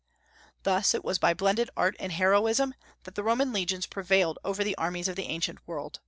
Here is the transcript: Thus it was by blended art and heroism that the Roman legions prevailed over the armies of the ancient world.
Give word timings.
Thus 0.63 0.95
it 0.95 1.05
was 1.05 1.19
by 1.19 1.35
blended 1.35 1.69
art 1.77 1.95
and 1.99 2.11
heroism 2.13 2.73
that 3.03 3.13
the 3.13 3.21
Roman 3.21 3.53
legions 3.53 3.85
prevailed 3.85 4.39
over 4.43 4.63
the 4.63 4.73
armies 4.75 5.07
of 5.07 5.15
the 5.15 5.27
ancient 5.27 5.59
world. 5.67 5.99